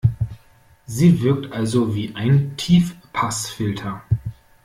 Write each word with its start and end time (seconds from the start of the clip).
Sie 0.87 1.21
wirkt 1.21 1.51
also 1.53 1.93
wie 1.93 2.15
ein 2.15 2.57
Tiefpassfilter. 2.57 4.01